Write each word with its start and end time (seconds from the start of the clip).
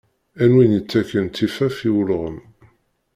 Am 0.43 0.53
win 0.55 0.75
yettakken 0.77 1.25
tifaf 1.27 1.77
i 1.87 1.89
ulɣem. 1.99 2.37